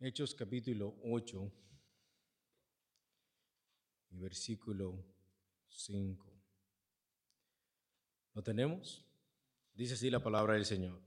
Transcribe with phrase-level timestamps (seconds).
[0.00, 1.52] Hechos capítulo 8
[4.10, 5.06] y versículo
[5.70, 6.32] 5.
[8.34, 9.06] ¿Lo tenemos?
[9.72, 11.00] Dice así la palabra del Señor.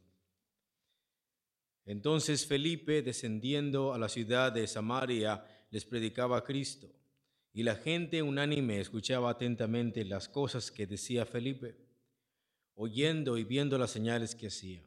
[1.85, 6.91] Entonces Felipe, descendiendo a la ciudad de Samaria, les predicaba a Cristo,
[7.53, 11.75] y la gente unánime escuchaba atentamente las cosas que decía Felipe,
[12.75, 14.83] oyendo y viendo las señales que hacía.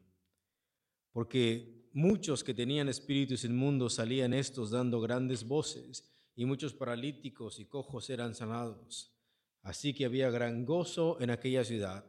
[1.13, 7.67] Porque muchos que tenían espíritus inmundos salían estos dando grandes voces, y muchos paralíticos y
[7.67, 9.13] cojos eran sanados.
[9.63, 12.05] Así que había gran gozo en aquella ciudad.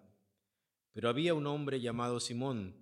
[0.93, 2.75] Pero había un hombre llamado Simón,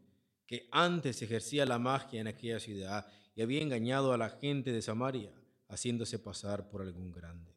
[0.46, 4.82] que antes ejercía la magia en aquella ciudad y había engañado a la gente de
[4.82, 5.32] Samaria,
[5.70, 7.56] haciéndose pasar por algún grande.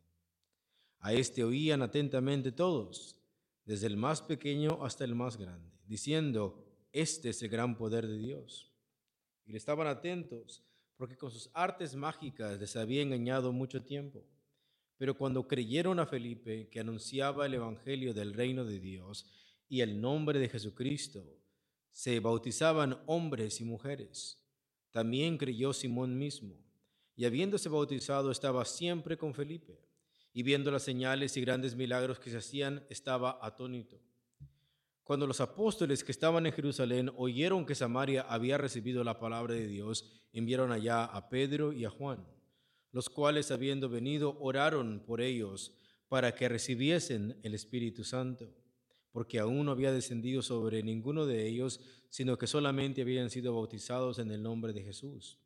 [1.00, 3.16] A este oían atentamente todos,
[3.64, 8.18] desde el más pequeño hasta el más grande, diciendo, este es el gran poder de
[8.18, 8.72] Dios.
[9.44, 10.62] Y le estaban atentos,
[10.96, 14.24] porque con sus artes mágicas les había engañado mucho tiempo.
[14.96, 19.26] Pero cuando creyeron a Felipe, que anunciaba el Evangelio del reino de Dios,
[19.68, 21.24] y el nombre de Jesucristo,
[21.90, 24.38] se bautizaban hombres y mujeres.
[24.90, 26.54] También creyó Simón mismo,
[27.16, 29.78] y habiéndose bautizado estaba siempre con Felipe,
[30.32, 34.00] y viendo las señales y grandes milagros que se hacían, estaba atónito.
[35.02, 39.66] Cuando los apóstoles que estaban en Jerusalén oyeron que Samaria había recibido la palabra de
[39.66, 42.26] Dios, enviaron allá a Pedro y a Juan,
[42.92, 45.74] los cuales habiendo venido oraron por ellos
[46.08, 48.54] para que recibiesen el Espíritu Santo
[49.12, 54.18] porque aún no había descendido sobre ninguno de ellos, sino que solamente habían sido bautizados
[54.18, 55.38] en el nombre de Jesús.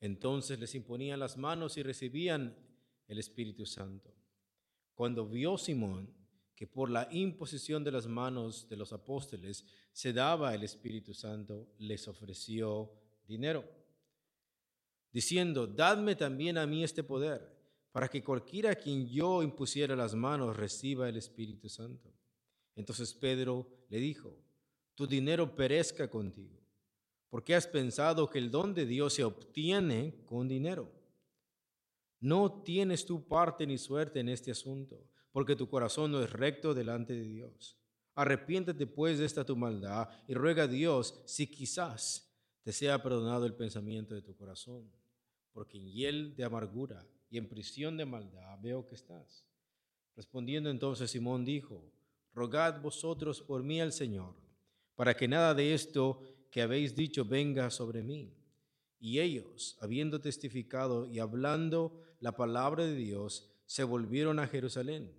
[0.00, 2.56] Entonces les imponían las manos y recibían
[3.06, 4.14] el Espíritu Santo.
[4.94, 6.20] Cuando vio Simón
[6.60, 11.72] que por la imposición de las manos de los apóstoles se daba el Espíritu Santo,
[11.78, 12.92] les ofreció
[13.26, 13.64] dinero,
[15.10, 17.56] diciendo, dadme también a mí este poder,
[17.92, 22.12] para que cualquiera a quien yo impusiera las manos reciba el Espíritu Santo.
[22.76, 24.36] Entonces Pedro le dijo,
[24.94, 26.59] tu dinero perezca contigo,
[27.30, 30.92] porque has pensado que el don de Dios se obtiene con dinero.
[32.18, 36.74] No tienes tu parte ni suerte en este asunto, porque tu corazón no es recto
[36.74, 37.78] delante de Dios.
[38.14, 42.30] Arrepiéntete pues de esta tu maldad y ruega a Dios si quizás
[42.62, 44.90] te sea perdonado el pensamiento de tu corazón,
[45.52, 49.46] porque en hiel de amargura y en prisión de maldad veo que estás.
[50.16, 51.90] Respondiendo entonces Simón dijo,
[52.34, 54.34] rogad vosotros por mí al Señor,
[54.96, 58.34] para que nada de esto que habéis dicho venga sobre mí.
[58.98, 65.10] Y ellos, habiendo testificado y hablando la palabra de Dios, se volvieron a Jerusalén.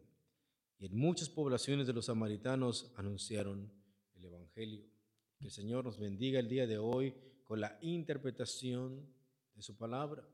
[0.77, 3.71] Y en muchas poblaciones de los samaritanos anunciaron
[4.15, 4.85] el Evangelio.
[5.39, 9.07] Que el Señor nos bendiga el día de hoy con la interpretación
[9.55, 10.27] de su palabra.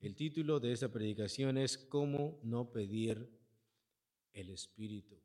[0.00, 3.30] El título de esta predicación es ¿Cómo no pedir
[4.32, 5.16] el Espíritu?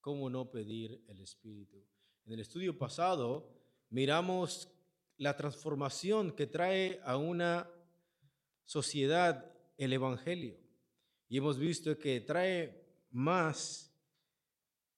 [0.00, 1.78] ¿Cómo no pedir el Espíritu?
[2.26, 3.59] En el estudio pasado
[3.90, 4.68] miramos
[5.16, 7.68] la transformación que trae a una
[8.64, 10.56] sociedad el Evangelio.
[11.28, 13.94] Y hemos visto que trae más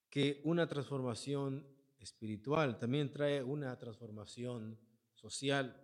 [0.09, 1.67] que una transformación
[1.99, 4.79] espiritual, también trae una transformación
[5.13, 5.79] social.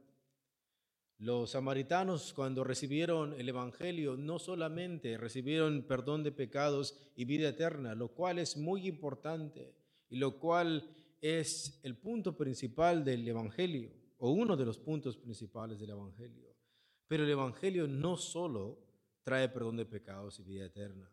[1.18, 7.96] Los samaritanos cuando recibieron el Evangelio no solamente recibieron perdón de pecados y vida eterna,
[7.96, 9.76] lo cual es muy importante
[10.10, 15.80] y lo cual es el punto principal del Evangelio o uno de los puntos principales
[15.80, 16.56] del Evangelio.
[17.08, 18.80] Pero el Evangelio no solo
[19.24, 21.12] trae perdón de pecados y vida eterna.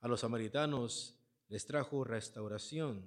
[0.00, 1.18] A los samaritanos
[1.48, 3.04] les trajo restauración,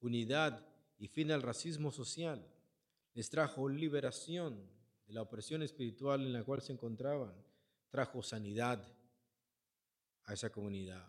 [0.00, 0.66] unidad
[0.98, 2.46] y fin al racismo social.
[3.14, 4.70] Les trajo liberación
[5.12, 7.34] la opresión espiritual en la cual se encontraban,
[7.90, 8.82] trajo sanidad
[10.24, 11.06] a esa comunidad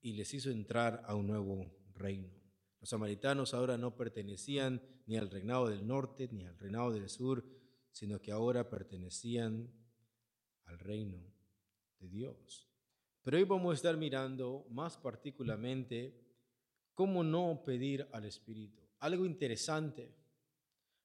[0.00, 2.39] y les hizo entrar a un nuevo reino.
[2.80, 7.44] Los samaritanos ahora no pertenecían ni al reinado del norte ni al reinado del sur,
[7.90, 9.70] sino que ahora pertenecían
[10.64, 11.22] al reino
[11.98, 12.68] de Dios.
[13.22, 16.18] Pero hoy vamos a estar mirando más particularmente
[16.94, 18.80] cómo no pedir al Espíritu.
[18.98, 20.14] Algo interesante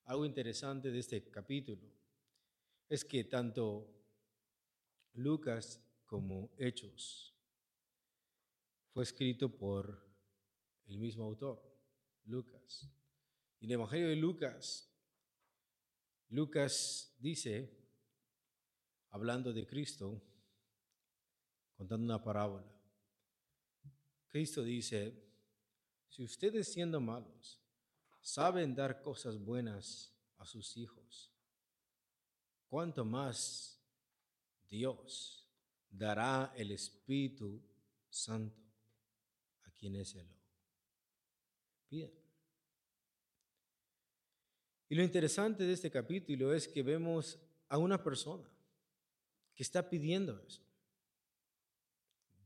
[0.06, 1.92] algo interesante de este capítulo
[2.88, 3.92] es que tanto
[5.14, 7.36] Lucas como Hechos
[8.94, 10.06] fue escrito por
[10.88, 11.62] el mismo autor,
[12.26, 12.90] Lucas.
[13.60, 14.92] En el Evangelio de Lucas,
[16.30, 17.72] Lucas dice,
[19.10, 20.22] hablando de Cristo,
[21.76, 22.72] contando una parábola.
[24.28, 25.24] Cristo dice,
[26.10, 27.62] si ustedes siendo malos
[28.22, 31.32] saben dar cosas buenas a sus hijos,
[32.68, 33.80] ¿cuánto más
[34.68, 35.48] Dios
[35.90, 37.62] dará el Espíritu
[38.10, 38.62] Santo
[39.64, 40.45] a quienes se lo
[44.88, 47.40] Y lo interesante de este capítulo es que vemos
[47.70, 48.48] a una persona
[49.56, 50.62] que está pidiendo eso.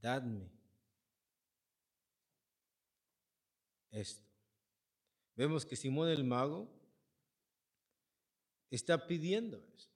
[0.01, 0.49] Dadme
[3.91, 4.23] esto.
[5.35, 6.69] Vemos que Simón el mago
[8.69, 9.88] está pidiendo eso.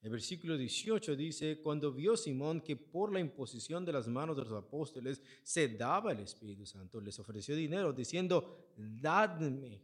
[0.00, 4.44] El versículo 18 dice, cuando vio Simón que por la imposición de las manos de
[4.44, 9.82] los apóstoles se daba el Espíritu Santo, les ofreció dinero diciendo, dadme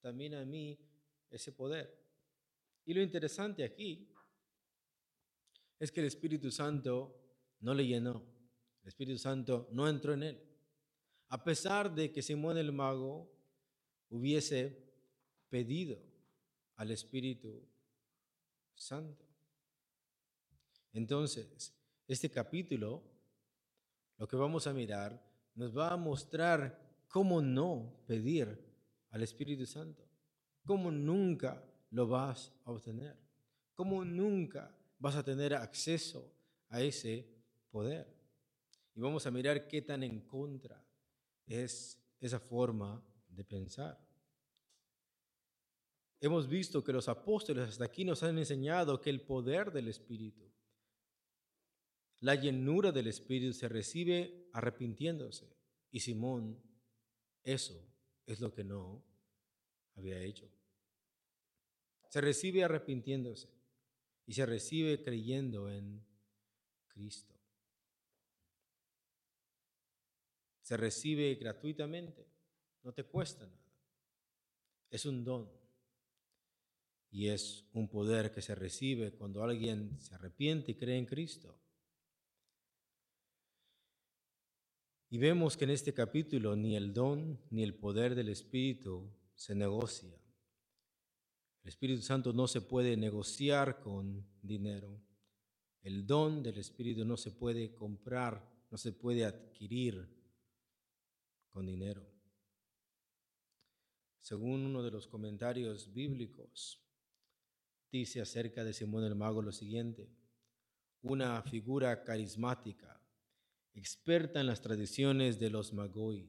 [0.00, 0.78] también a mí
[1.28, 1.98] ese poder.
[2.84, 4.08] Y lo interesante aquí
[5.80, 7.16] es que el Espíritu Santo
[7.60, 8.24] no le llenó,
[8.82, 10.40] el Espíritu Santo no entró en él.
[11.28, 13.30] A pesar de que Simón el mago
[14.10, 14.90] hubiese
[15.48, 16.00] pedido
[16.76, 17.68] al Espíritu
[18.74, 19.29] Santo.
[20.92, 21.74] Entonces,
[22.06, 23.02] este capítulo,
[24.18, 25.22] lo que vamos a mirar,
[25.54, 28.58] nos va a mostrar cómo no pedir
[29.10, 30.02] al Espíritu Santo,
[30.64, 33.16] cómo nunca lo vas a obtener,
[33.74, 36.32] cómo nunca vas a tener acceso
[36.68, 37.26] a ese
[37.70, 38.06] poder.
[38.94, 40.84] Y vamos a mirar qué tan en contra
[41.46, 43.98] es esa forma de pensar.
[46.20, 50.44] Hemos visto que los apóstoles hasta aquí nos han enseñado que el poder del Espíritu,
[52.20, 55.48] la llenura del Espíritu se recibe arrepintiéndose.
[55.90, 56.60] Y Simón,
[57.42, 57.82] eso
[58.26, 59.02] es lo que no
[59.96, 60.48] había hecho.
[62.08, 63.48] Se recibe arrepintiéndose
[64.26, 66.04] y se recibe creyendo en
[66.88, 67.34] Cristo.
[70.60, 72.26] Se recibe gratuitamente,
[72.82, 73.58] no te cuesta nada.
[74.90, 75.50] Es un don
[77.10, 81.56] y es un poder que se recibe cuando alguien se arrepiente y cree en Cristo.
[85.12, 89.56] Y vemos que en este capítulo ni el don ni el poder del Espíritu se
[89.56, 90.16] negocia.
[91.64, 95.02] El Espíritu Santo no se puede negociar con dinero.
[95.82, 100.08] El don del Espíritu no se puede comprar, no se puede adquirir
[101.48, 102.06] con dinero.
[104.20, 106.86] Según uno de los comentarios bíblicos,
[107.90, 110.08] dice acerca de Simón el Mago lo siguiente,
[111.02, 112.99] una figura carismática,
[113.74, 116.28] experta en las tradiciones de los Magoi,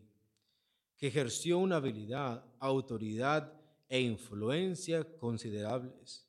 [0.98, 3.54] que ejerció una habilidad, autoridad
[3.90, 6.28] e influencia considerables.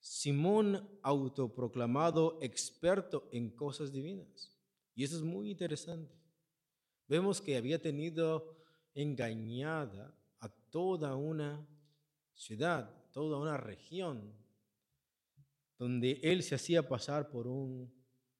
[0.00, 4.54] Simón autoproclamado experto en cosas divinas.
[4.94, 6.14] Y eso es muy interesante.
[7.06, 8.56] Vemos que había tenido
[8.94, 11.66] engañada a toda una
[12.34, 14.34] ciudad, toda una región
[15.78, 17.92] donde él se hacía pasar por un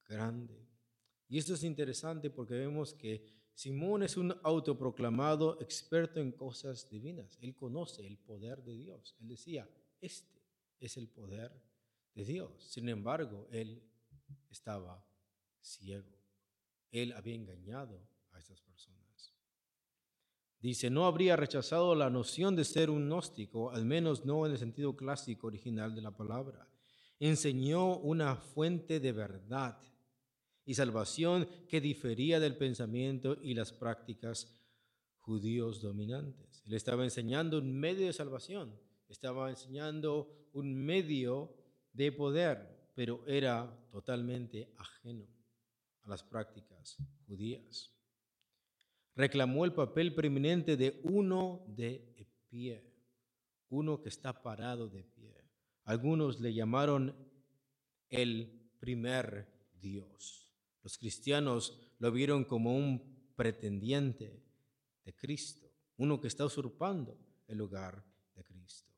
[0.04, 0.67] grande.
[1.28, 7.38] Y esto es interesante porque vemos que Simón es un autoproclamado experto en cosas divinas.
[7.40, 9.16] Él conoce el poder de Dios.
[9.20, 9.68] Él decía,
[10.00, 10.42] este
[10.80, 11.52] es el poder
[12.14, 12.50] de Dios.
[12.62, 13.82] Sin embargo, él
[14.48, 15.04] estaba
[15.60, 16.16] ciego.
[16.90, 18.00] Él había engañado
[18.32, 19.34] a estas personas.
[20.60, 24.58] Dice, no habría rechazado la noción de ser un gnóstico, al menos no en el
[24.58, 26.68] sentido clásico original de la palabra
[27.20, 29.78] enseñó una fuente de verdad
[30.68, 34.54] y salvación que difería del pensamiento y las prácticas
[35.16, 36.62] judíos dominantes.
[36.66, 41.56] Él estaba enseñando un medio de salvación, estaba enseñando un medio
[41.94, 45.26] de poder, pero era totalmente ajeno
[46.02, 47.90] a las prácticas judías.
[49.16, 52.92] Reclamó el papel preeminente de uno de pie,
[53.70, 55.34] uno que está parado de pie.
[55.84, 57.16] Algunos le llamaron
[58.10, 59.48] el primer
[59.80, 60.47] Dios.
[60.82, 64.42] Los cristianos lo vieron como un pretendiente
[65.04, 68.04] de Cristo, uno que está usurpando el lugar
[68.34, 68.92] de Cristo.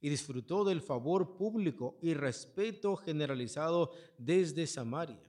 [0.00, 5.22] Y disfrutó del favor público y respeto generalizado desde Samaria.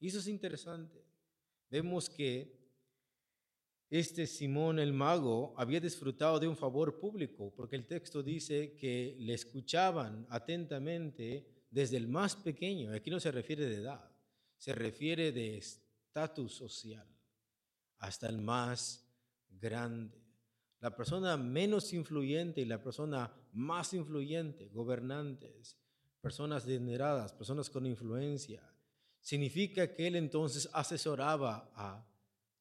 [0.00, 1.04] Y eso es interesante.
[1.70, 2.58] Vemos que
[3.90, 9.16] este Simón el mago había disfrutado de un favor público, porque el texto dice que
[9.18, 14.07] le escuchaban atentamente desde el más pequeño, aquí no se refiere de edad,
[14.58, 17.08] se refiere de estatus social,
[17.98, 19.08] hasta el más
[19.48, 20.22] grande.
[20.80, 25.78] La persona menos influyente y la persona más influyente, gobernantes,
[26.20, 28.62] personas adineradas, personas con influencia,
[29.20, 32.06] Significa que él entonces asesoraba a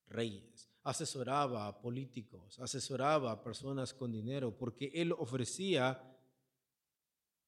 [0.08, 6.04] reyes, asesoraba a políticos, asesoraba a personas con dinero, porque él ofrecía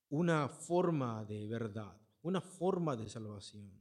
[0.10, 3.72] una forma de verdad, una forma de salvación,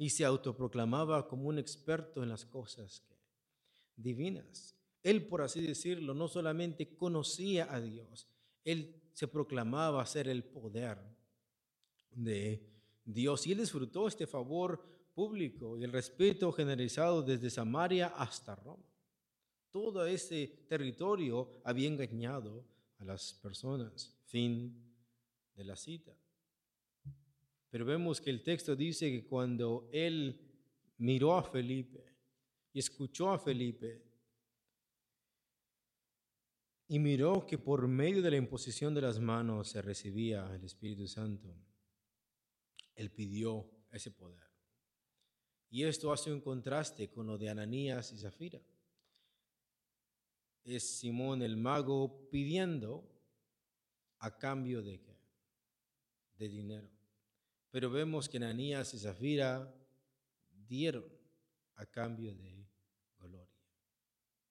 [0.00, 3.04] y se autoproclamaba como un experto en las cosas
[3.94, 4.74] divinas.
[5.02, 8.26] Él, por así decirlo, no solamente conocía a Dios,
[8.64, 10.96] él se proclamaba ser el poder
[12.12, 12.66] de
[13.04, 18.88] Dios y él disfrutó este favor público y el respeto generalizado desde Samaria hasta Roma.
[19.70, 22.64] Todo ese territorio había engañado
[23.00, 24.18] a las personas.
[24.24, 24.82] Fin
[25.54, 26.16] de la cita.
[27.70, 30.38] Pero vemos que el texto dice que cuando él
[30.98, 32.04] miró a Felipe
[32.72, 34.02] y escuchó a Felipe
[36.88, 41.06] y miró que por medio de la imposición de las manos se recibía el Espíritu
[41.06, 41.54] Santo,
[42.96, 44.42] él pidió ese poder.
[45.70, 48.60] Y esto hace un contraste con lo de Ananías y Zafira.
[50.64, 53.08] Es Simón el mago pidiendo
[54.18, 55.16] a cambio de qué?
[56.34, 56.99] De dinero.
[57.70, 59.72] Pero vemos que Ananías y Zafira
[60.66, 61.04] dieron
[61.76, 62.66] a cambio de
[63.18, 63.48] gloria.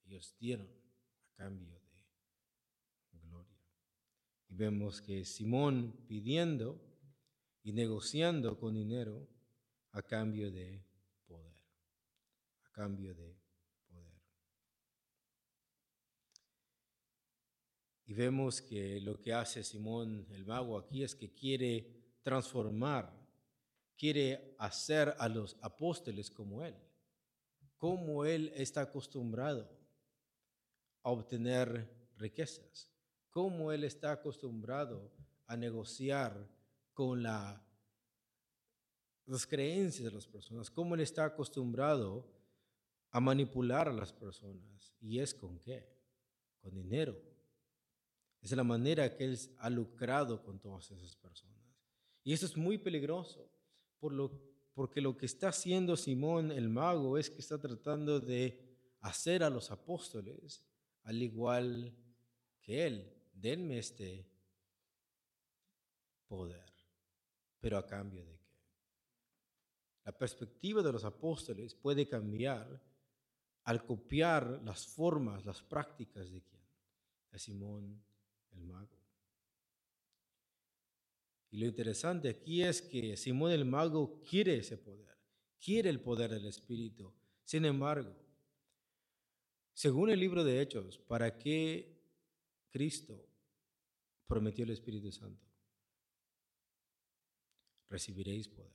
[0.06, 1.80] Ellos dieron a cambio
[3.12, 3.60] de gloria.
[4.48, 6.82] Y vemos que Simón pidiendo
[7.62, 9.28] y negociando con dinero
[9.92, 10.82] a cambio de
[11.28, 11.56] poder,
[12.64, 13.38] a cambio de
[13.88, 14.22] poder.
[18.06, 21.99] Y vemos que lo que hace Simón el mago aquí es que quiere
[22.30, 23.12] transformar,
[23.98, 26.76] quiere hacer a los apóstoles como él,
[27.76, 29.68] como él está acostumbrado
[31.02, 32.92] a obtener riquezas,
[33.32, 35.12] como él está acostumbrado
[35.48, 36.48] a negociar
[36.94, 37.66] con la,
[39.26, 42.28] las creencias de las personas, cómo él está acostumbrado
[43.10, 44.94] a manipular a las personas.
[45.02, 45.90] ¿Y es con qué?
[46.62, 47.20] Con dinero.
[48.40, 51.59] Es la manera que él ha lucrado con todas esas personas.
[52.24, 53.50] Y eso es muy peligroso,
[54.00, 54.32] por lo,
[54.74, 58.60] porque lo que está haciendo Simón el mago es que está tratando de
[59.02, 60.66] hacer a los apóstoles
[61.04, 61.96] al igual
[62.62, 63.14] que él.
[63.34, 64.30] Denme este
[66.28, 66.70] poder.
[67.60, 68.50] Pero a cambio de qué?
[70.06, 72.82] La perspectiva de los apóstoles puede cambiar
[73.64, 76.64] al copiar las formas, las prácticas de quién?
[77.32, 78.02] De Simón
[78.52, 78.99] el mago.
[81.52, 85.18] Y lo interesante aquí es que Simón el mago quiere ese poder,
[85.60, 87.14] quiere el poder del Espíritu.
[87.44, 88.16] Sin embargo,
[89.74, 92.00] según el libro de Hechos, ¿para qué
[92.70, 93.26] Cristo
[94.28, 95.50] prometió el Espíritu Santo?
[97.90, 98.72] recibiréis poder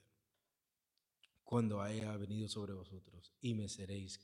[1.43, 4.21] cuando haya venido sobre vosotros y me seréis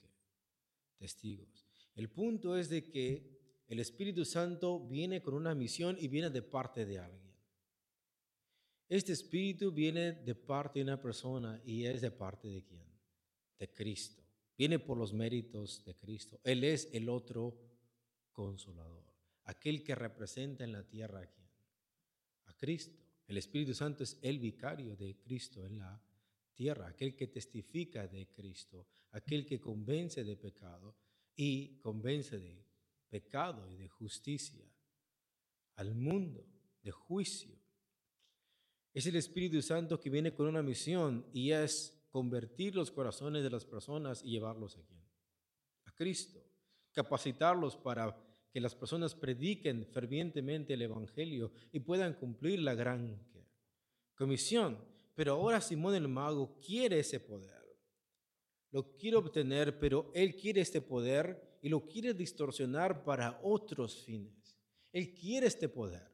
[0.99, 1.66] testigos.
[1.95, 6.42] El punto es de que el Espíritu Santo viene con una misión y viene de
[6.42, 7.29] parte de alguien.
[8.90, 12.85] Este Espíritu viene de parte de una persona y es de parte de quién?
[13.56, 14.20] De Cristo.
[14.59, 16.40] Viene por los méritos de Cristo.
[16.42, 17.56] Él es el otro
[18.32, 19.04] consolador,
[19.44, 21.49] aquel que representa en la tierra a quién?
[22.47, 22.99] A Cristo.
[23.28, 26.02] El Espíritu Santo es el vicario de Cristo en la
[26.52, 30.97] tierra, aquel que testifica de Cristo, aquel que convence de pecado
[31.37, 32.66] y convence de
[33.09, 34.68] pecado y de justicia
[35.76, 36.44] al mundo,
[36.82, 37.60] de juicio.
[38.92, 43.50] Es el Espíritu Santo que viene con una misión y es convertir los corazones de
[43.50, 44.76] las personas y llevarlos
[45.85, 46.44] a Cristo.
[46.92, 48.16] Capacitarlos para
[48.50, 53.25] que las personas prediquen fervientemente el Evangelio y puedan cumplir la gran
[54.16, 54.78] comisión.
[55.14, 57.61] Pero ahora Simón el mago quiere ese poder.
[58.73, 64.59] Lo quiere obtener, pero él quiere este poder y lo quiere distorsionar para otros fines.
[64.92, 66.11] Él quiere este poder,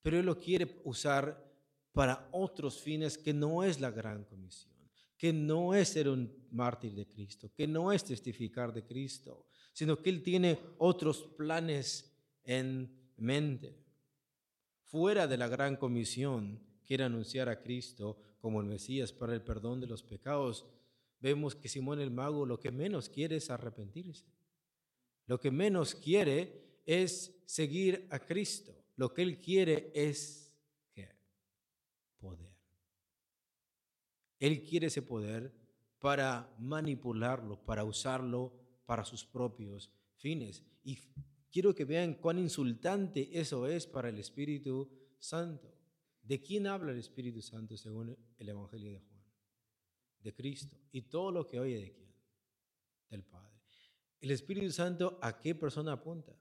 [0.00, 1.51] pero él lo quiere usar
[1.92, 4.72] para otros fines que no es la gran comisión,
[5.16, 10.00] que no es ser un mártir de Cristo, que no es testificar de Cristo, sino
[10.00, 12.12] que Él tiene otros planes
[12.44, 13.76] en mente.
[14.84, 19.80] Fuera de la gran comisión, quiere anunciar a Cristo como el Mesías para el perdón
[19.80, 20.66] de los pecados.
[21.20, 24.26] Vemos que Simón el mago lo que menos quiere es arrepentirse.
[25.26, 28.74] Lo que menos quiere es seguir a Cristo.
[28.96, 30.51] Lo que él quiere es.
[34.38, 35.54] Él quiere ese poder
[35.98, 38.52] para manipularlo, para usarlo
[38.86, 40.64] para sus propios fines.
[40.82, 40.98] Y
[41.50, 45.72] quiero que vean cuán insultante eso es para el Espíritu Santo.
[46.22, 49.12] ¿De quién habla el Espíritu Santo según el Evangelio de Juan?
[50.22, 50.76] de Cristo.
[50.92, 52.14] Y todo lo que oye de quién?
[53.10, 53.50] Del Padre.
[54.20, 56.32] El Espíritu Santo, ¿a qué persona apunta?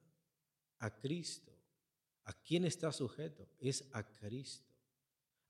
[0.79, 1.51] A Cristo.
[2.25, 3.49] ¿A quién está sujeto?
[3.59, 4.70] Es a Cristo.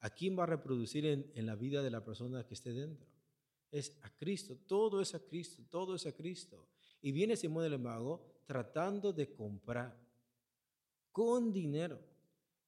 [0.01, 3.07] ¿A quién va a reproducir en, la vida de la persona que esté dentro?
[3.71, 4.57] Es a Cristo.
[4.67, 5.63] Todo es a Cristo.
[5.69, 6.67] Todo es a Cristo.
[7.01, 9.97] Y viene Simón el Mago tratando de comprar
[11.11, 11.99] con dinero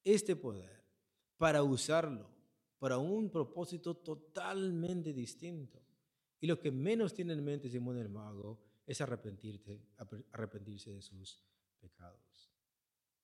[0.04, 0.84] este poder
[1.38, 2.34] para usarlo
[2.84, 5.82] para un propósito totalmente distinto.
[6.42, 9.80] Y lo que menos tiene en mente Simón el Mago es arrepentirse,
[10.34, 11.40] arrepentirse de sus
[11.80, 12.52] pecados.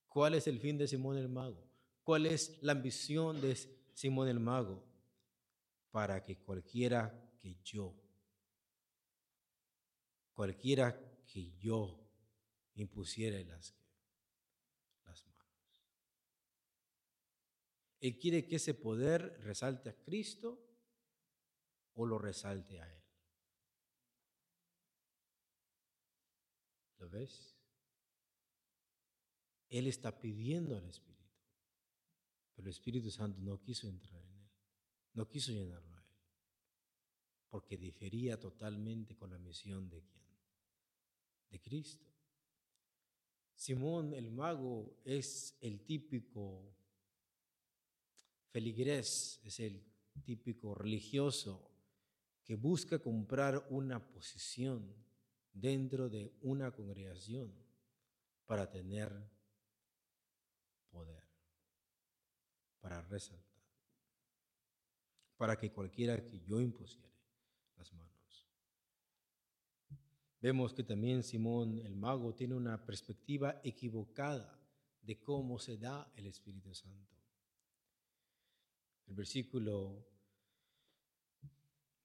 [0.08, 1.62] ¿Cuál es el fin de Simón el Mago?
[2.04, 3.52] ¿Cuál es la ambición de
[4.00, 4.82] Simón el Mago?
[5.92, 7.94] Para que cualquiera que yo,
[10.32, 12.00] cualquiera que yo
[12.76, 13.76] impusiera las,
[15.04, 15.84] las manos.
[18.00, 20.66] Él quiere que ese poder resalte a Cristo
[21.96, 23.04] o lo resalte a Él.
[27.00, 27.54] ¿Lo ves?
[29.68, 31.19] Él está pidiendo al Espíritu,
[32.60, 34.50] pero el Espíritu Santo no quiso entrar en Él,
[35.14, 36.14] no quiso llenarlo a Él,
[37.48, 40.26] porque difería totalmente con la misión de quién?
[41.52, 42.06] De Cristo.
[43.56, 46.76] Simón el mago es el típico
[48.50, 49.82] feligrés, es el
[50.26, 51.72] típico religioso
[52.44, 54.94] que busca comprar una posición
[55.54, 57.54] dentro de una congregación
[58.46, 59.14] para tener
[60.90, 61.29] poder,
[62.82, 63.64] para resaltar,
[65.38, 67.10] para que cualquiera que yo impusiere
[67.78, 68.10] las manos
[70.42, 74.58] Vemos que también Simón el mago tiene una perspectiva equivocada
[75.02, 77.18] de cómo se da el Espíritu Santo.
[79.08, 80.06] El versículo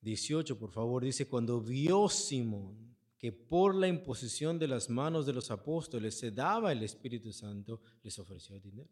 [0.00, 5.32] 18, por favor, dice, cuando vio Simón que por la imposición de las manos de
[5.32, 8.90] los apóstoles se daba el Espíritu Santo, les ofreció dinero.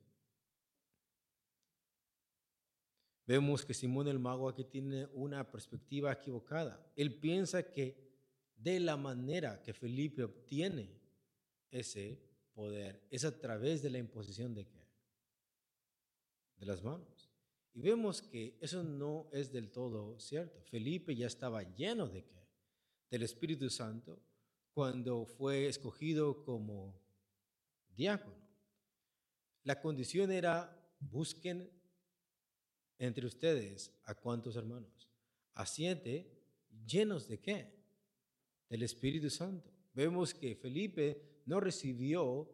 [3.27, 6.85] Vemos que Simón el mago aquí tiene una perspectiva equivocada.
[6.97, 7.97] Él piensa que
[8.57, 10.91] de la manera que Felipe obtiene
[11.71, 12.21] ese
[12.53, 13.07] poder.
[13.11, 14.87] Es a través de la imposición de qué?
[16.57, 17.31] De las manos.
[17.75, 20.61] Y vemos que eso no es del todo cierto.
[20.63, 22.47] Felipe ya estaba lleno de qué?
[23.11, 24.21] Del Espíritu Santo
[24.73, 27.01] cuando fue escogido como
[27.95, 28.43] diácono.
[29.65, 31.71] La condición era, busquen
[33.07, 35.09] entre ustedes a cuántos hermanos?
[35.55, 36.31] A siete,
[36.87, 37.83] llenos de qué?
[38.73, 39.71] del Espíritu Santo.
[39.93, 42.51] Vemos que Felipe no recibió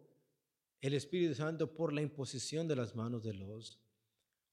[0.80, 3.80] el Espíritu Santo por la imposición de las manos de los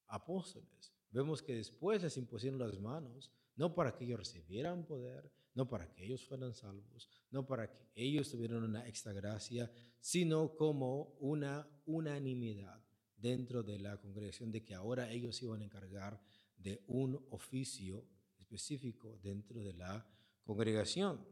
[0.06, 0.94] apóstoles.
[1.10, 5.92] Vemos que después les impusieron las manos, no para que ellos recibieran poder, no para
[5.92, 11.68] que ellos fueran salvos, no para que ellos tuvieran una extra gracia, sino como una
[11.88, 12.85] unanimidad
[13.26, 16.22] dentro de la congregación de que ahora ellos iban a encargar
[16.58, 18.06] de un oficio
[18.38, 20.06] específico dentro de la
[20.44, 21.26] congregación.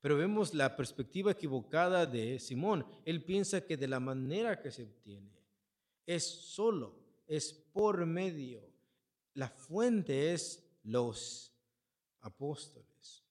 [0.00, 2.86] Pero vemos la perspectiva equivocada de Simón.
[3.04, 5.36] Él piensa que de la manera que se obtiene
[6.06, 8.62] es solo, es por medio.
[9.34, 11.52] La fuente es los
[12.22, 13.22] apóstoles.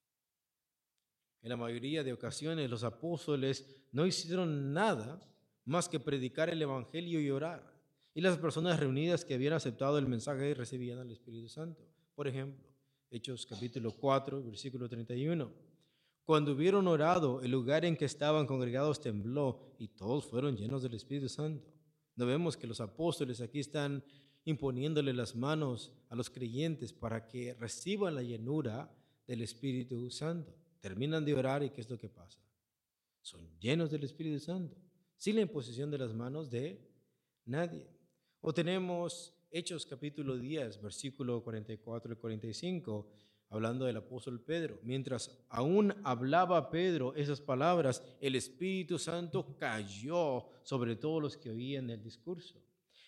[1.41, 5.19] En la mayoría de ocasiones los apóstoles no hicieron nada
[5.65, 7.76] más que predicar el Evangelio y orar.
[8.17, 11.85] Y las personas reunidas que habían aceptado el mensaje recibían al Espíritu Santo.
[12.15, 12.67] Por ejemplo,
[13.11, 15.51] Hechos capítulo 4, versículo 31.
[16.23, 20.95] Cuando hubieron orado, el lugar en que estaban congregados tembló y todos fueron llenos del
[20.95, 21.69] Espíritu Santo.
[22.15, 24.03] No vemos que los apóstoles aquí están
[24.45, 28.91] imponiéndole las manos a los creyentes para que reciban la llenura
[29.27, 30.55] del Espíritu Santo.
[30.79, 32.39] Terminan de orar y ¿qué es lo que pasa?
[33.21, 34.75] Son llenos del Espíritu Santo,
[35.17, 36.81] sin la imposición de las manos de
[37.45, 37.95] nadie.
[38.41, 43.09] O tenemos Hechos capítulo 10, versículo 44 y 45
[43.49, 44.79] hablando del apóstol Pedro.
[44.83, 51.89] Mientras aún hablaba Pedro esas palabras, el Espíritu Santo cayó sobre todos los que oían
[51.89, 52.61] el discurso.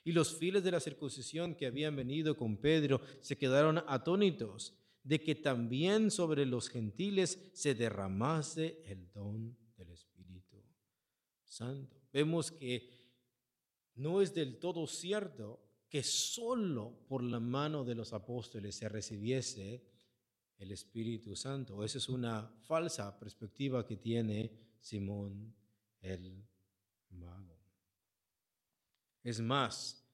[0.03, 5.19] Y los fieles de la circuncisión que habían venido con Pedro se quedaron atónitos de
[5.19, 10.63] que también sobre los gentiles se derramase el don del Espíritu
[11.43, 11.97] Santo.
[12.11, 12.98] Vemos que
[13.99, 15.59] no es del todo cierto
[15.89, 19.83] que solo por la mano de los apóstoles se recibiese
[20.57, 21.83] el Espíritu Santo.
[21.83, 25.53] Esa es una falsa perspectiva que tiene Simón
[26.01, 26.45] el
[27.09, 27.59] mago.
[29.23, 30.05] Es más,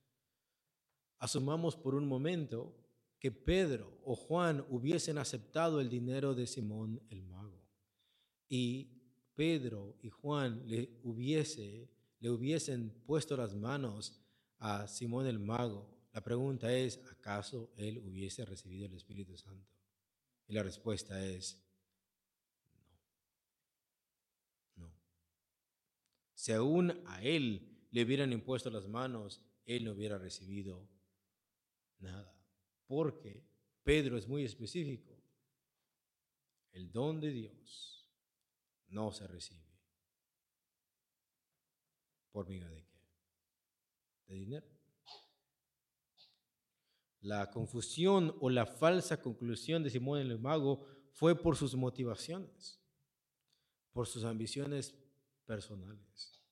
[1.20, 2.76] asumamos por un momento
[3.20, 7.66] que Pedro o Juan hubiesen aceptado el dinero de Simón el mago
[8.50, 8.92] y
[9.36, 11.90] Pedro y Juan le, hubiese,
[12.26, 14.20] le hubiesen puesto las manos
[14.58, 19.70] a Simón el mago, la pregunta es, ¿acaso él hubiese recibido el Espíritu Santo?
[20.48, 21.64] Y la respuesta es,
[24.76, 24.88] no.
[24.88, 24.92] No.
[26.34, 30.90] Si aún a él le hubieran impuesto las manos, él no hubiera recibido
[32.00, 32.36] nada.
[32.88, 33.46] Porque
[33.84, 35.16] Pedro es muy específico.
[36.72, 38.10] El don de Dios
[38.88, 39.65] no se recibe.
[42.36, 43.00] ¿Por medio de qué?
[44.28, 44.68] De dinero.
[47.22, 52.82] La confusión o la falsa conclusión de Simón el mago fue por sus motivaciones,
[53.94, 54.94] por sus ambiciones
[55.46, 56.44] personales.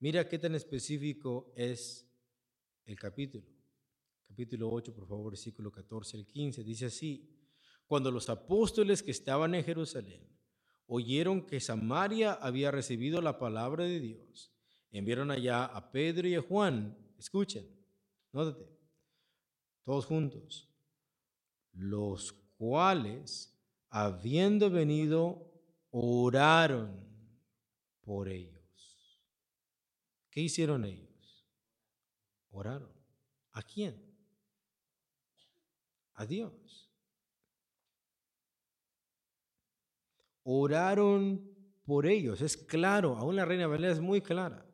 [0.00, 2.10] Mira qué tan específico es
[2.84, 3.46] el capítulo.
[4.26, 6.64] Capítulo 8, por favor, versículo 14 al 15.
[6.64, 7.30] Dice así,
[7.86, 10.28] cuando los apóstoles que estaban en Jerusalén
[10.86, 14.56] oyeron que Samaria había recibido la palabra de Dios,
[14.98, 16.96] enviaron allá a Pedro y a Juan.
[17.18, 17.66] Escuchen,
[18.32, 18.80] nótate
[19.90, 20.68] todos juntos,
[21.72, 23.52] los cuales,
[23.88, 25.52] habiendo venido,
[25.90, 27.04] oraron
[28.02, 29.20] por ellos.
[30.30, 31.44] ¿Qué hicieron ellos?
[32.50, 32.92] Oraron.
[33.50, 34.00] ¿A quién?
[36.14, 36.88] A Dios.
[40.44, 41.52] Oraron
[41.84, 42.40] por ellos.
[42.42, 44.64] Es claro, aún la reina Valera es muy clara.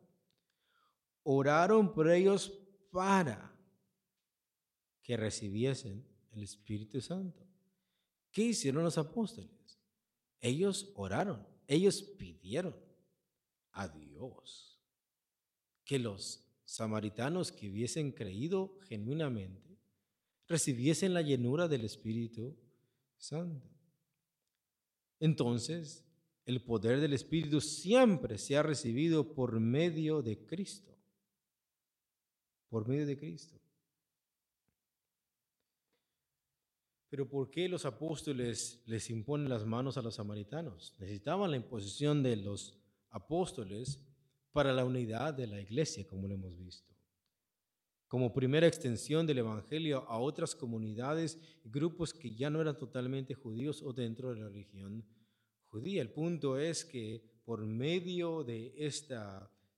[1.28, 2.56] Oraron por ellos
[2.92, 3.52] para
[5.02, 7.44] que recibiesen el Espíritu Santo.
[8.30, 9.50] ¿Qué hicieron los apóstoles?
[10.40, 12.76] Ellos oraron, ellos pidieron
[13.72, 14.80] a Dios
[15.84, 19.80] que los samaritanos que hubiesen creído genuinamente
[20.46, 22.56] recibiesen la llenura del Espíritu
[23.16, 23.68] Santo.
[25.18, 26.04] Entonces,
[26.44, 30.95] el poder del Espíritu siempre se ha recibido por medio de Cristo.
[32.68, 33.60] Por medio de Cristo.
[37.08, 40.94] Pero ¿por qué los apóstoles les imponen las manos a los samaritanos?
[40.98, 42.76] Necesitaban la imposición de los
[43.10, 44.00] apóstoles
[44.52, 46.94] para la unidad de la iglesia, como lo hemos visto.
[48.08, 53.34] Como primera extensión del Evangelio a otras comunidades y grupos que ya no eran totalmente
[53.34, 55.04] judíos o dentro de la religión
[55.66, 56.02] judía.
[56.02, 59.14] El punto es que por medio de este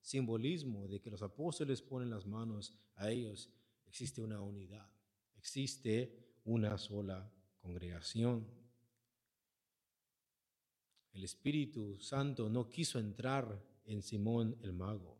[0.00, 3.50] simbolismo de que los apóstoles ponen las manos a ellos,
[3.86, 4.90] existe una unidad,
[5.36, 8.46] existe una sola congregación.
[11.12, 15.18] El Espíritu Santo no quiso entrar en Simón el mago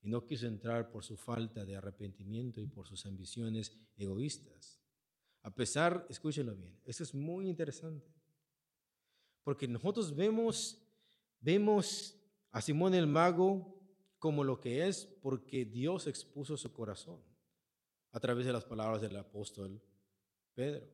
[0.00, 4.80] y no quiso entrar por su falta de arrepentimiento y por sus ambiciones egoístas.
[5.42, 8.06] A pesar, escúchenlo bien, esto es muy interesante,
[9.42, 10.78] porque nosotros vemos,
[11.40, 12.14] vemos
[12.50, 13.77] a Simón el mago
[14.18, 17.20] como lo que es porque Dios expuso su corazón
[18.12, 19.80] a través de las palabras del apóstol
[20.54, 20.86] Pedro.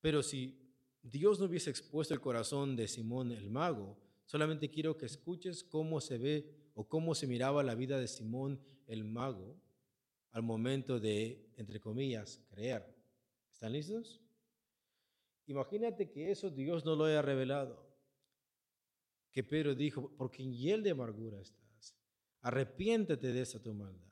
[0.00, 0.58] Pero si
[1.02, 6.00] Dios no hubiese expuesto el corazón de Simón el mago, solamente quiero que escuches cómo
[6.00, 9.56] se ve o cómo se miraba la vida de Simón el mago
[10.32, 12.86] al momento de, entre comillas, creer.
[13.52, 14.20] ¿Están listos?
[15.46, 17.84] Imagínate que eso Dios no lo haya revelado.
[19.32, 21.59] Que Pedro dijo, porque en hiel de amargura estás.
[22.42, 24.10] Arrepiéntete de esa tu maldad.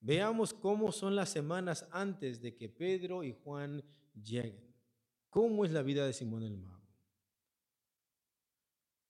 [0.00, 3.82] Veamos cómo son las semanas antes de que Pedro y Juan
[4.14, 4.74] lleguen.
[5.30, 6.78] ¿Cómo es la vida de Simón el Mago?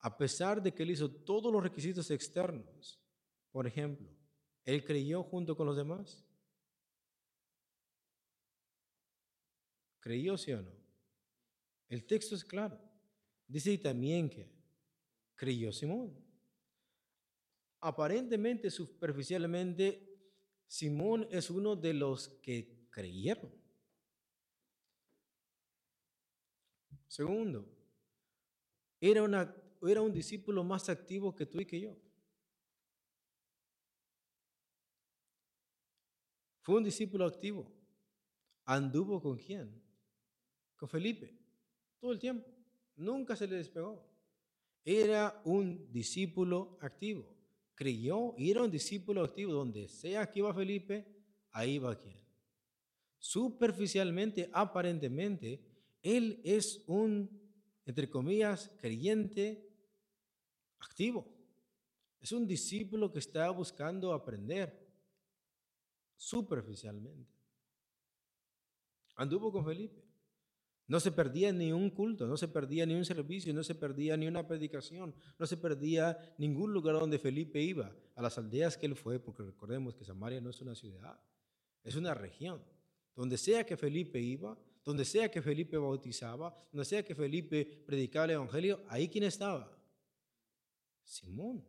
[0.01, 3.01] A pesar de que él hizo todos los requisitos externos,
[3.51, 4.09] por ejemplo,
[4.65, 6.25] ¿él creyó junto con los demás?
[10.01, 10.73] ¿Creyó sí o no?
[11.89, 12.81] El texto es claro.
[13.47, 14.51] Dice también que
[15.35, 16.28] creyó Simón.
[17.81, 20.09] Aparentemente, superficialmente,
[20.67, 23.53] Simón es uno de los que creyeron.
[27.07, 27.67] Segundo,
[29.01, 31.97] era, una, era un discípulo más activo que tú y que yo.
[36.63, 37.73] Fue un discípulo activo.
[38.65, 39.83] ¿Anduvo con quién?
[40.77, 41.35] Con Felipe.
[41.99, 42.47] Todo el tiempo.
[42.97, 44.05] Nunca se le despegó.
[44.85, 47.38] Era un discípulo activo
[47.79, 49.53] creyó y era un discípulo activo.
[49.53, 51.07] Donde sea que iba Felipe,
[51.53, 52.19] ahí va quien.
[53.21, 55.61] Superficialmente, aparentemente,
[56.03, 57.31] él es un,
[57.87, 59.65] entre comillas, creyente
[60.81, 61.25] activo.
[62.21, 64.85] Es un discípulo que está buscando aprender
[66.17, 67.33] superficialmente.
[69.15, 70.08] Anduvo con Felipe.
[70.89, 74.17] No se perdía ni un culto, no se perdía ni un servicio, no se perdía
[74.17, 78.87] ni una predicación, no se perdía ningún lugar donde Felipe iba, a las aldeas que
[78.87, 81.21] él fue, porque recordemos que Samaria no es una ciudad,
[81.85, 82.65] es una región.
[83.15, 88.25] Donde sea que Felipe iba, donde sea que Felipe bautizaba, donde sea que Felipe predicaba
[88.25, 89.77] el Evangelio, ahí quién estaba?
[91.05, 91.63] Simón.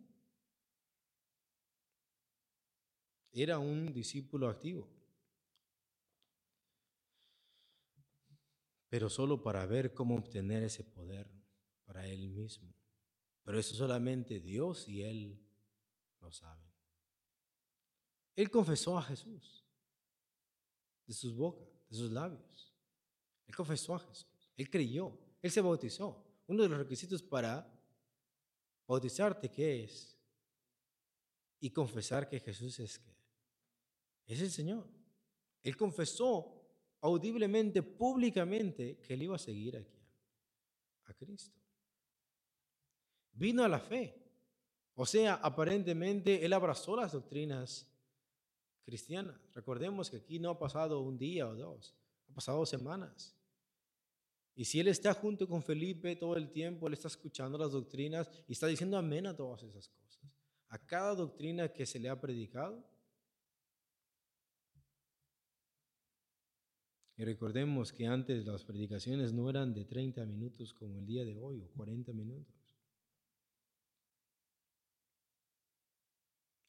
[3.34, 4.88] Era un discípulo activo.
[8.89, 11.32] Pero solo para ver cómo obtener ese poder
[11.86, 12.73] para él mismo.
[13.43, 15.39] Pero eso solamente Dios y él
[16.19, 16.69] lo saben.
[18.36, 19.65] Él confesó a Jesús
[21.06, 22.73] de sus bocas, de sus labios.
[23.47, 24.28] Él confesó a Jesús.
[24.56, 25.17] Él creyó.
[25.41, 26.23] Él se bautizó.
[26.47, 27.67] Uno de los requisitos para
[28.88, 30.17] bautizarte, ¿qué es?
[31.60, 33.15] Y confesar que Jesús es que
[34.25, 34.88] es el Señor.
[35.63, 36.59] Él confesó
[37.02, 40.00] audiblemente, públicamente, que él iba a seguir aquí,
[41.06, 41.60] a Cristo.
[43.34, 44.16] Vino a la fe.
[44.96, 47.90] O sea, aparentemente él abrazó las doctrinas
[48.84, 49.40] cristianas.
[49.54, 51.96] Recordemos que aquí no ha pasado un día o dos,
[52.30, 53.36] ha pasado semanas.
[54.56, 58.30] Y si él está junto con Felipe todo el tiempo, él está escuchando las doctrinas
[58.46, 60.20] y está diciendo amén a todas esas cosas.
[60.68, 62.84] A cada doctrina que se le ha predicado,
[67.20, 71.38] Y recordemos que antes las predicaciones no eran de 30 minutos como el día de
[71.38, 72.56] hoy o 40 minutos.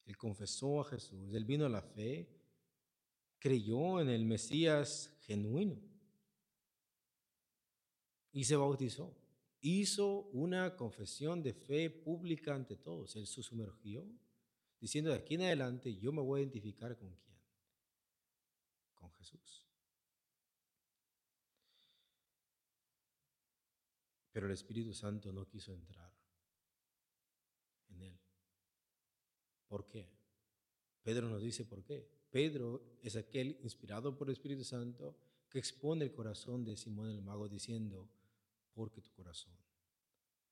[0.07, 2.29] Él confesó a Jesús, él vino a la fe,
[3.39, 5.81] creyó en el Mesías genuino
[8.33, 9.17] y se bautizó.
[9.61, 13.15] Hizo una confesión de fe pública ante todos.
[13.15, 14.05] Él se sumergió
[14.81, 17.39] diciendo de aquí en adelante yo me voy a identificar con quién.
[18.95, 19.60] Con Jesús.
[24.41, 26.11] Pero el Espíritu Santo no quiso entrar
[27.91, 28.19] en él.
[29.69, 30.09] ¿Por qué?
[31.03, 32.09] Pedro nos dice por qué.
[32.31, 35.15] Pedro es aquel inspirado por el Espíritu Santo
[35.51, 38.09] que expone el corazón de Simón el mago diciendo,
[38.73, 39.59] porque tu corazón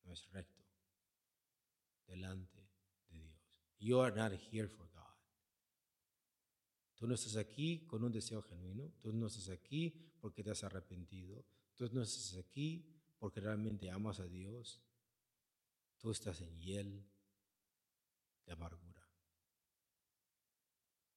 [0.03, 0.63] no es recto
[2.05, 2.69] delante
[3.09, 3.41] de Dios.
[3.79, 5.17] You are not here for God.
[6.93, 10.63] Tú no estás aquí con un deseo genuino, tú no estás aquí porque te has
[10.63, 11.43] arrepentido,
[11.75, 14.81] tú no estás aquí porque realmente amas a Dios,
[15.97, 17.05] tú estás en hiel
[18.45, 19.05] de amargura.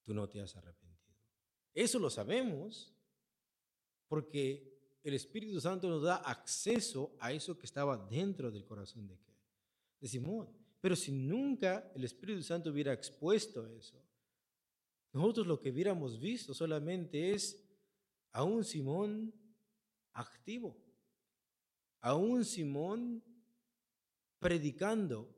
[0.02, 1.16] Tú no te has arrepentido.
[1.72, 2.92] Eso lo sabemos
[4.08, 10.08] porque el Espíritu Santo nos da acceso a eso que estaba dentro del corazón de,
[10.08, 10.48] Simón.
[10.80, 14.04] Pero si nunca el Espíritu Santo hubiera expuesto eso,
[15.12, 17.64] nosotros lo que hubiéramos visto solamente es
[18.32, 19.32] a un Simón
[20.12, 20.76] activo
[22.10, 23.22] un Simón
[24.40, 25.32] predicando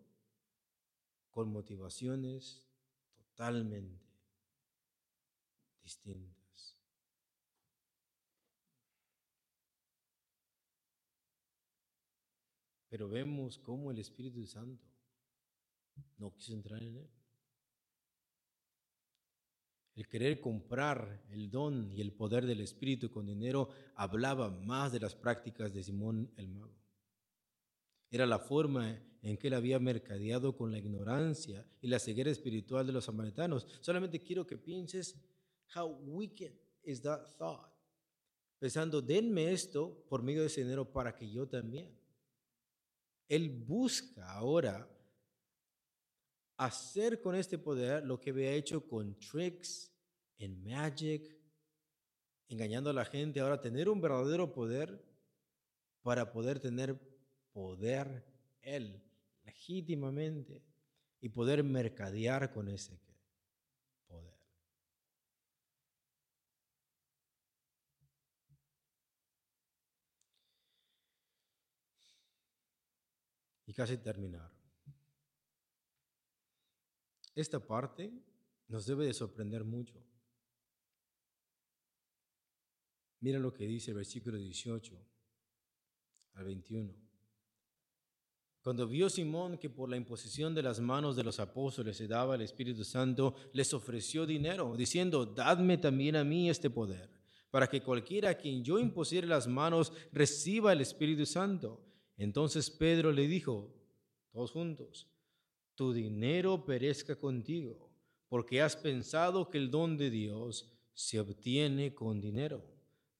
[1.30, 2.66] con motivaciones
[3.14, 4.02] totalmente
[5.82, 6.78] distintas.
[12.88, 14.86] Pero vemos cómo el Espíritu Santo
[16.16, 17.23] no quiso entrar en él.
[19.94, 25.00] El querer comprar el don y el poder del Espíritu con dinero hablaba más de
[25.00, 26.74] las prácticas de Simón el mago.
[28.10, 32.86] Era la forma en que él había mercadeado con la ignorancia y la ceguera espiritual
[32.86, 33.66] de los samaritanos.
[33.80, 35.16] Solamente quiero que pienses
[35.74, 36.52] how wicked
[36.82, 37.72] is that thought.
[38.58, 41.96] Pensando, denme esto por medio de ese dinero para que yo también.
[43.28, 44.88] Él busca ahora
[46.56, 49.92] hacer con este poder lo que había hecho con tricks,
[50.38, 51.34] en magic,
[52.48, 55.04] engañando a la gente, ahora tener un verdadero poder
[56.02, 56.98] para poder tener
[57.52, 58.24] poder
[58.60, 59.02] él
[59.44, 60.62] legítimamente
[61.20, 62.98] y poder mercadear con ese
[64.06, 64.34] poder.
[73.66, 74.63] Y casi terminar.
[77.34, 78.12] Esta parte
[78.68, 79.94] nos debe de sorprender mucho.
[83.20, 84.94] Mira lo que dice el versículo 18
[86.34, 86.94] al 21.
[88.60, 92.34] Cuando vio Simón que por la imposición de las manos de los apóstoles se daba
[92.34, 97.10] el Espíritu Santo, les ofreció dinero, diciendo, dadme también a mí este poder,
[97.50, 101.84] para que cualquiera a quien yo impusiere las manos reciba el Espíritu Santo.
[102.16, 103.74] Entonces Pedro le dijo,
[104.32, 105.13] todos juntos,
[105.74, 107.90] tu dinero perezca contigo,
[108.28, 112.64] porque has pensado que el don de Dios se obtiene con dinero.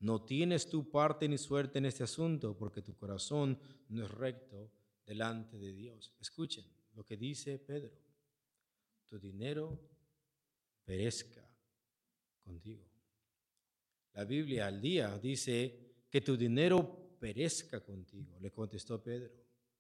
[0.01, 4.71] No tienes tu parte ni suerte en este asunto, porque tu corazón no es recto
[5.07, 6.12] delante de Dios.
[6.21, 6.64] Escuchen
[6.95, 7.93] lo que dice Pedro.
[9.07, 9.79] Tu dinero
[10.85, 11.49] perezca
[12.43, 12.85] contigo.
[14.12, 19.33] La Biblia al día dice que tu dinero perezca contigo, le contestó Pedro,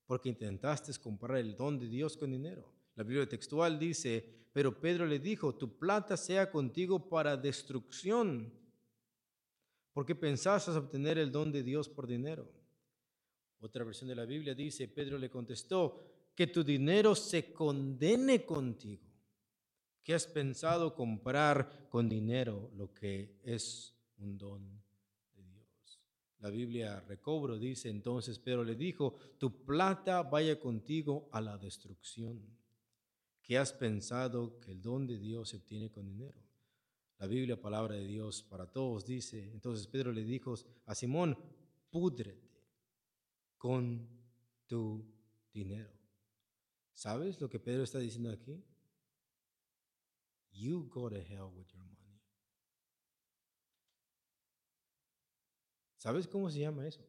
[0.06, 2.72] porque intentaste comprar el don de Dios con dinero.
[2.94, 8.52] La Biblia textual dice, pero Pedro le dijo, tu plata sea contigo para destrucción,
[9.92, 12.48] porque pensaste obtener el don de Dios por dinero.
[13.60, 16.00] Otra versión de la Biblia dice, Pedro le contestó,
[16.34, 19.06] que tu dinero se condene contigo,
[20.02, 24.83] que has pensado comprar con dinero lo que es un don.
[26.44, 32.38] La Biblia recobro dice entonces, pero le dijo, tu plata vaya contigo a la destrucción.
[33.40, 36.38] ¿Qué has pensado que el don de Dios se obtiene con dinero?
[37.18, 40.54] La Biblia, palabra de Dios para todos, dice, entonces Pedro le dijo
[40.84, 41.34] a Simón,
[41.88, 42.50] púdrete
[43.56, 44.06] con
[44.66, 45.02] tu
[45.50, 45.94] dinero.
[46.92, 48.62] ¿Sabes lo que Pedro está diciendo aquí?
[50.52, 51.93] You go to hell with your money.
[56.04, 57.02] ¿Sabes cómo se llama eso?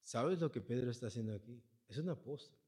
[0.00, 1.62] ¿Sabes lo que Pedro está haciendo aquí?
[1.86, 2.58] Es un apóstol.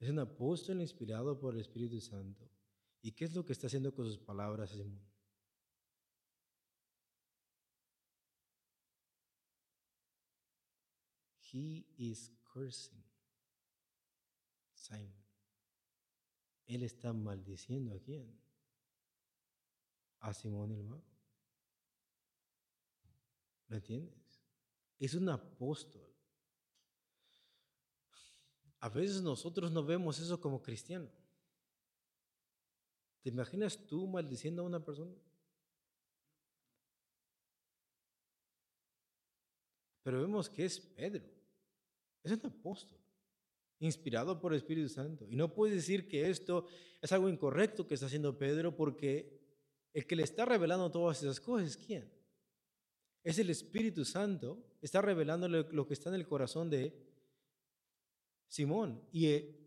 [0.00, 2.50] Es un apóstol inspirado por el Espíritu Santo.
[3.02, 5.00] ¿Y qué es lo que está haciendo con sus palabras Simón?
[11.52, 13.04] He is cursing
[14.74, 15.24] Simon.
[16.66, 18.42] Él está maldiciendo a quién?
[20.18, 21.12] A Simón el mago.
[23.72, 24.44] ¿Me entiendes?
[24.98, 26.06] Es un apóstol.
[28.80, 31.08] A veces nosotros no vemos eso como cristiano.
[33.22, 35.14] ¿Te imaginas tú maldiciendo a una persona?
[40.02, 41.24] Pero vemos que es Pedro.
[42.22, 42.98] Es un apóstol,
[43.78, 45.26] inspirado por el Espíritu Santo.
[45.30, 46.66] Y no puedes decir que esto
[47.00, 49.40] es algo incorrecto que está haciendo Pedro porque
[49.94, 52.21] el que le está revelando todas esas cosas es quién?
[53.22, 56.92] Es el Espíritu Santo, está revelándole lo que está en el corazón de
[58.48, 59.00] Simón.
[59.12, 59.62] Y eh,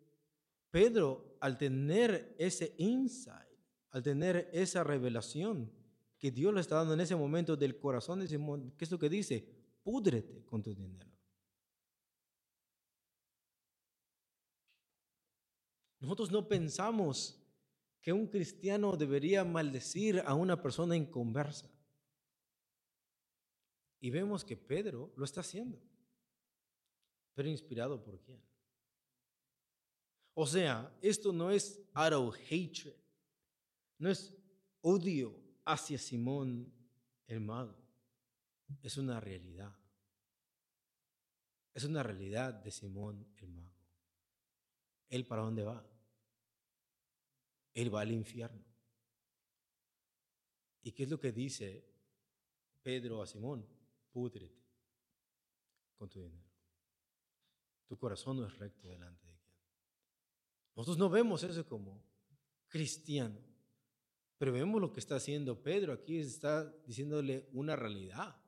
[0.69, 3.47] Pedro, al tener ese insight,
[3.91, 5.71] al tener esa revelación
[6.17, 8.99] que Dios le está dando en ese momento del corazón de Simón, ¿qué es lo
[8.99, 9.47] que dice?
[9.83, 11.09] Púdrete con tu dinero.
[15.99, 17.41] Nosotros no pensamos
[18.01, 21.74] que un cristiano debería maldecir a una persona inconversa.
[24.05, 25.81] Y vemos que Pedro lo está haciendo.
[27.33, 28.39] Pero inspirado por quién?
[30.35, 32.93] O sea, esto no es out of hatred.
[33.97, 34.31] No es
[34.81, 36.71] odio hacia Simón
[37.25, 37.75] el mago.
[38.83, 39.75] Es una realidad.
[41.73, 43.87] Es una realidad de Simón el mago.
[45.09, 45.83] ¿Él para dónde va?
[47.73, 48.63] Él va al infierno.
[50.83, 51.83] ¿Y qué es lo que dice
[52.83, 53.73] Pedro a Simón?
[54.15, 54.63] Púdrete
[55.97, 56.49] con tu dinero.
[57.85, 59.59] Tu corazón no es recto delante de quien.
[60.73, 62.01] Nosotros no vemos eso como
[62.69, 63.37] cristiano,
[64.37, 65.91] pero vemos lo que está haciendo Pedro.
[65.91, 68.41] Aquí está diciéndole una realidad.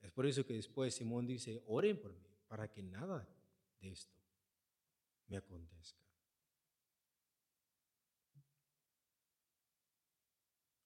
[0.00, 3.28] Es por eso que después Simón dice, oren por mí, para que nada
[3.80, 4.16] de esto
[5.26, 6.00] me acontezca.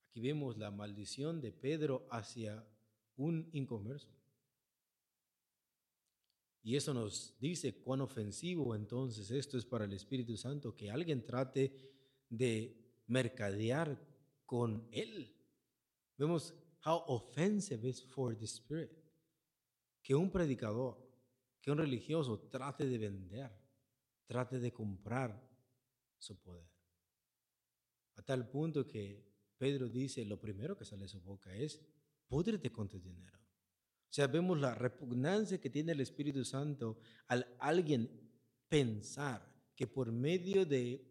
[0.08, 2.66] Aquí vemos la maldición de Pedro hacia
[3.16, 4.08] un inconverso.
[6.62, 11.24] Y eso nos dice cuán ofensivo entonces esto es para el Espíritu Santo, que alguien
[11.24, 11.72] trate
[12.28, 13.96] de mercadear
[14.44, 15.32] con Él.
[16.16, 18.90] Vemos how offensive is for the Spirit.
[20.02, 20.96] Que un predicador,
[21.60, 23.50] que un religioso trate de vender,
[24.26, 25.40] trate de comprar
[26.18, 26.68] su poder.
[28.16, 29.24] A tal punto que
[29.58, 31.80] Pedro dice, lo primero que sale de su boca es,
[32.28, 33.38] púdrete con tu dinero.
[33.38, 36.98] O sea, vemos la repugnancia que tiene el Espíritu Santo
[37.28, 38.10] al alguien
[38.68, 41.06] pensar que por medio de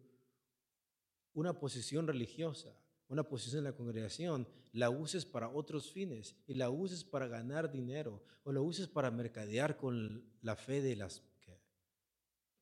[1.34, 2.74] una posición religiosa,
[3.08, 7.70] una posición en la congregación, la uses para otros fines y la uses para ganar
[7.70, 11.22] dinero o la uses para mercadear con la fe de las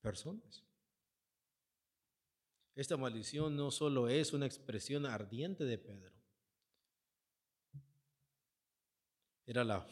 [0.00, 0.64] personas.
[2.74, 6.12] Esta maldición no solo es una expresión ardiente de Pedro,
[9.46, 9.86] Era la,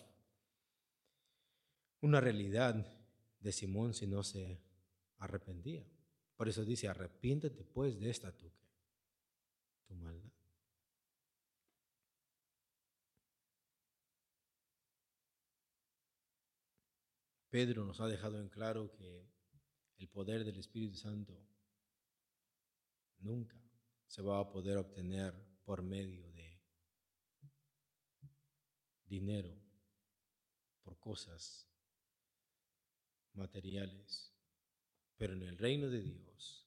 [2.01, 2.87] una realidad
[3.41, 4.61] de Simón si no se
[5.19, 5.87] arrepentía.
[6.37, 8.51] Por eso dice, arrepiéntete pues de esta tu,
[9.87, 10.33] tu maldad.
[17.51, 19.29] Pedro nos ha dejado en claro que
[19.99, 21.39] el poder del Espíritu Santo
[23.19, 23.61] nunca
[24.07, 25.35] se va a poder obtener
[25.65, 26.52] por medio de
[29.13, 29.55] dinero,
[30.83, 31.69] por cosas
[33.35, 34.33] materiales.
[35.19, 36.67] Pero en el reino de Dios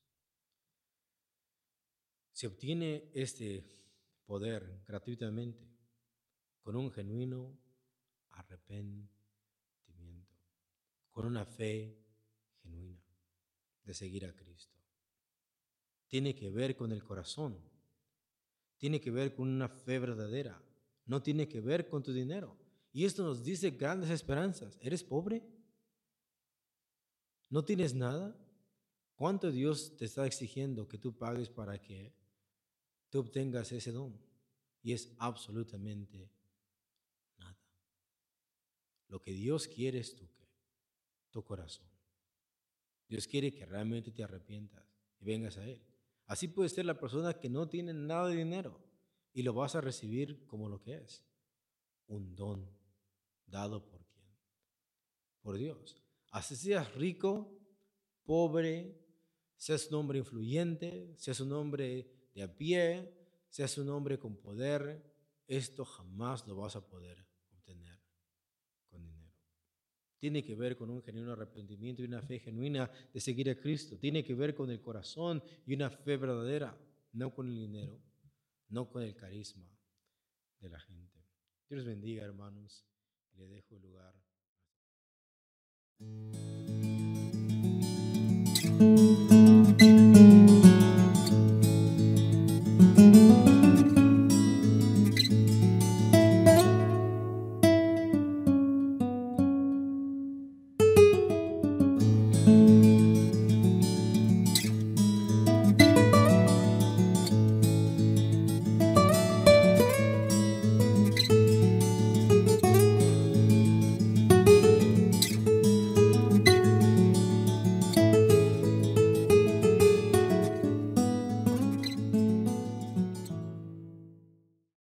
[2.31, 3.65] se obtiene este
[4.25, 5.67] poder gratuitamente
[6.61, 7.57] con un genuino
[8.29, 10.37] arrepentimiento,
[11.09, 11.97] con una fe
[12.61, 13.03] genuina
[13.83, 14.77] de seguir a Cristo.
[16.07, 17.59] Tiene que ver con el corazón,
[18.77, 20.61] tiene que ver con una fe verdadera,
[21.05, 22.57] no tiene que ver con tu dinero.
[22.91, 24.77] Y esto nos dice grandes esperanzas.
[24.81, 25.43] ¿Eres pobre?
[27.49, 28.35] ¿No tienes nada?
[29.15, 32.13] ¿Cuánto Dios te está exigiendo que tú pagues para que
[33.09, 34.17] tú obtengas ese don?
[34.81, 36.31] Y es absolutamente
[37.37, 37.57] nada.
[39.07, 40.27] Lo que Dios quiere es tu,
[41.31, 41.87] tu corazón.
[43.07, 44.85] Dios quiere que realmente te arrepientas
[45.19, 45.81] y vengas a Él.
[46.27, 48.84] Así puede ser la persona que no tiene nada de dinero
[49.35, 51.23] y lo vas a recibir como lo que es,
[52.07, 52.65] un don
[53.45, 54.25] dado por quién?
[55.41, 56.01] Por Dios.
[56.31, 57.51] Así seas rico,
[58.23, 58.97] pobre,
[59.57, 63.13] seas un hombre influyente, seas un hombre de a pie,
[63.49, 65.03] seas un hombre con poder,
[65.47, 67.99] esto jamás lo vas a poder obtener
[68.87, 69.33] con dinero.
[70.17, 73.97] Tiene que ver con un genuino arrepentimiento y una fe genuina de seguir a Cristo.
[73.97, 76.77] Tiene que ver con el corazón y una fe verdadera,
[77.11, 77.99] no con el dinero,
[78.69, 79.69] no con el carisma
[80.59, 81.25] de la gente.
[81.69, 82.85] Dios bendiga, hermanos.
[83.33, 84.15] Le dejo el lugar.